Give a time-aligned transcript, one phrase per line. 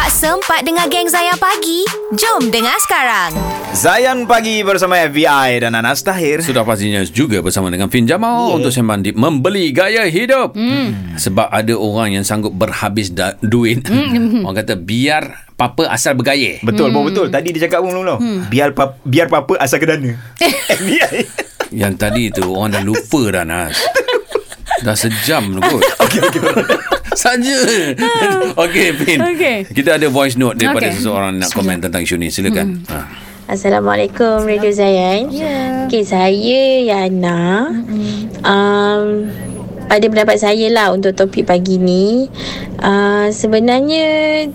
[0.00, 1.84] Tak sempat dengar geng Zayan pagi?
[2.16, 3.36] Jom dengar sekarang.
[3.76, 6.40] Zayan pagi bersama FBI dan Anas Tahir.
[6.40, 8.56] Sudah pastinya juga bersama dengan Fin Jamal yeah.
[8.56, 10.56] untuk sembang di membeli gaya hidup.
[10.56, 11.20] Mm.
[11.20, 13.92] Sebab ada orang yang sanggup berhabis da- duit.
[13.92, 14.40] Mm.
[14.48, 16.56] orang kata biar papa asal bergaya.
[16.64, 17.04] Betul, hmm.
[17.04, 17.26] betul.
[17.28, 18.16] Tadi dia cakap pun dulu.
[18.16, 18.48] Hmm.
[18.48, 20.16] Biar pa- biar papa asal ke dana.
[20.80, 21.28] FBI.
[21.76, 23.76] Yang tadi tu orang dah lupa dah Nas.
[24.88, 25.84] dah sejam tu kot.
[26.08, 26.40] Okey, okey.
[27.14, 27.58] Saja.
[28.54, 29.18] Okey, Fin.
[29.18, 29.56] Okey.
[29.70, 30.96] Kita ada voice note daripada Okey.
[30.98, 32.30] seseorang nak komen tentang isu ni.
[32.30, 32.86] Silakan.
[32.86, 32.98] Ha.
[33.50, 35.26] Assalamualaikum Radio Zayan.
[35.34, 35.90] Ya.
[35.90, 37.74] Okay, saya Yana.
[38.46, 39.26] Um,
[39.90, 42.30] pada pendapat saya lah untuk topik pagi ni,
[42.78, 44.46] uh, sebenarnya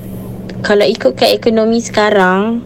[0.63, 2.63] kalau ikutkan ekonomi sekarang,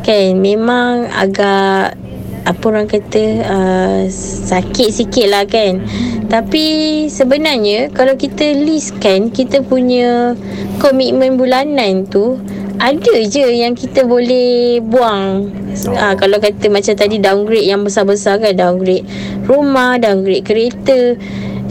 [0.00, 2.00] kan memang agak
[2.46, 4.02] apa orang kata uh,
[4.46, 5.82] sakit sikit lah kan.
[6.30, 6.64] Tapi
[7.10, 10.38] sebenarnya kalau kita list kan kita punya
[10.78, 12.38] komitmen bulanan tu
[12.76, 15.50] ada je yang kita boleh buang.
[15.96, 19.04] Ha, kalau kata macam tadi downgrade yang besar-besar kan downgrade
[19.44, 21.18] rumah downgrade kereta.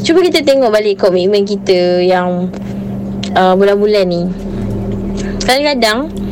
[0.06, 2.52] Cuba kita tengok balik komitmen kita yang
[3.34, 4.23] uh, bulan-bulan ni.
[5.46, 6.26] Kadang-kadang ad,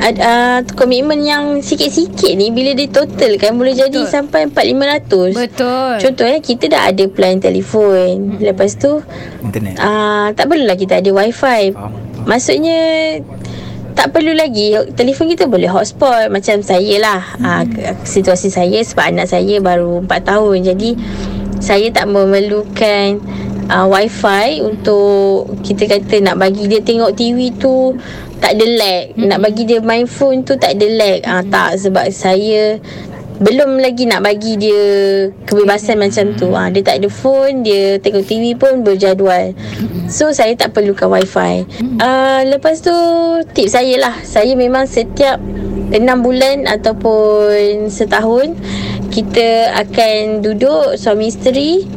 [0.00, 4.08] uh, komitmen yang sikit-sikit ni bila dia total kan boleh jadi Betul.
[4.08, 5.92] sampai 4-500 Betul.
[6.00, 9.04] Contoh eh kita dah ada plan telefon Lepas tu
[9.44, 9.76] Internet.
[9.76, 11.92] uh, Tak perlulah kita ada wifi Faham.
[12.24, 12.80] Maksudnya
[13.96, 17.44] tak perlu lagi telefon kita boleh hotspot macam saya lah hmm.
[17.44, 17.64] uh,
[18.06, 20.90] situasi saya sebab anak saya baru 4 tahun jadi
[21.60, 23.20] saya tak memerlukan
[23.68, 27.94] uh, wifi untuk kita kata nak bagi dia tengok TV tu
[28.40, 29.28] tak ada lag hmm.
[29.28, 32.80] nak bagi dia main phone tu tak ada lag uh, tak sebab saya
[33.40, 34.82] belum lagi nak bagi dia
[35.48, 36.52] kebebasan macam tu.
[36.52, 39.56] Ha, dia tak ada phone, dia tengok TV pun berjadual.
[40.12, 41.64] So saya tak perlukan wifi.
[41.80, 42.92] Uh, lepas tu
[43.56, 44.14] tip saya lah.
[44.28, 45.40] Saya memang setiap
[45.88, 48.60] 6 bulan ataupun setahun
[49.08, 51.88] kita akan duduk suami isteri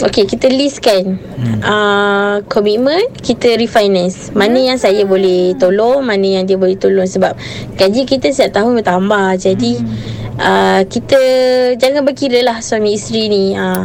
[0.00, 1.20] Okey, kita listkan
[1.60, 4.32] uh, komitmen, kita refinance.
[4.32, 7.36] Mana yang saya boleh tolong, mana yang dia boleh tolong sebab
[7.76, 9.36] gaji kita setiap tahun bertambah.
[9.36, 9.76] Jadi
[10.40, 11.20] uh, kita
[11.76, 13.44] jangan berkira lah suami isteri ni.
[13.52, 13.84] Uh,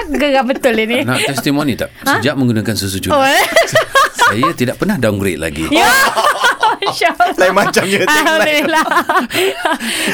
[0.09, 1.05] Geram betul ini.
[1.05, 1.93] Nak testimoni tak?
[2.01, 3.45] Sejak menggunakan susu Oh, Juna, eh?
[4.29, 5.69] saya tidak pernah downgrade lagi.
[5.69, 5.89] Ya.
[6.89, 8.19] InsyaAllah Lain macamnya tagline.
[8.19, 8.85] Alhamdulillah
[9.29, 9.49] Okey,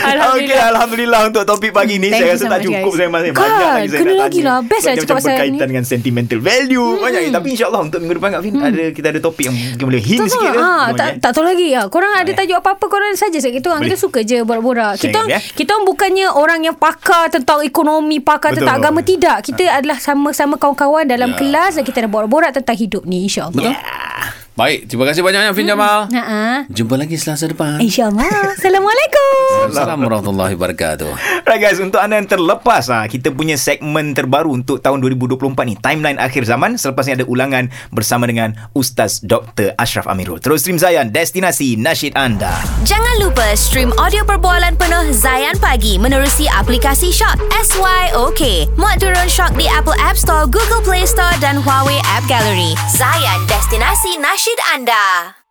[0.11, 2.09] Alhamdulillah Alhamdulillah untuk topik pagi ni.
[2.09, 2.97] Thank saya rasa tak cukup guys.
[2.97, 4.47] saya masih Kan, banyak lagi saya nak lagi tanya.
[4.47, 4.59] lah.
[4.62, 5.69] Best lah cakap pasal berkaitan ni.
[5.69, 6.91] dengan sentimental value.
[6.99, 7.32] Banyak lagi.
[7.32, 10.23] Tapi insyaAllah untuk minggu depan Kak Fin, ada kita ada topik yang mungkin boleh hint
[10.26, 11.87] sikit ha, tak, tak tahu lagi ah.
[11.87, 13.91] Korang ada tajuk apa-apa Korang saja Kita orang Boleh.
[13.91, 15.41] kita suka je borak-borak Kita eh?
[15.53, 20.55] kita orang bukannya Orang yang pakar Tentang ekonomi Pakar tentang agama Tidak Kita adalah sama-sama
[20.55, 21.37] kawan-kawan Dalam Ya.
[21.37, 23.75] kelas Dan kita ada borak-borak Tentang hidup ni InsyaAllah Betul?
[24.55, 26.06] Baik, terima kasih banyak Fin Jamal.
[26.15, 26.62] Ha-ha.
[26.71, 27.83] Jumpa lagi Selasa depan.
[27.83, 31.11] InsyaAllah Assalamualaikum Assalamualaikum warahmatullahi wabarakatuh.
[31.43, 35.75] Right guys, untuk anda yang terlepas ha, kita punya segmen terbaru untuk tahun 2024 ni,
[35.75, 36.79] timeline akhir zaman.
[36.79, 39.75] Selepas ni ada ulangan bersama dengan Ustaz Dr.
[39.75, 40.39] Ashraf Amirul.
[40.39, 42.55] Terus stream Zayan, destinasi nasyid anda.
[42.87, 48.71] Jangan lupa stream audio perbualan penuh Zayan Pagi menerusi aplikasi Shock SYOK.
[48.79, 52.79] Muat turun Shock di Apple App Store, Google Play Store dan Huawei App Gallery.
[52.95, 55.44] Zayan, destinasi nasyid anda.